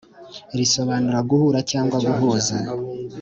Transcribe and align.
risobanura 0.57 1.19
guhura 1.29 1.59
cyangwa 1.71 1.97
guhuza 2.07 2.55